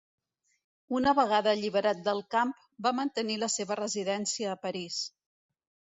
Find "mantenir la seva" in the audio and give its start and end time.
3.03-3.81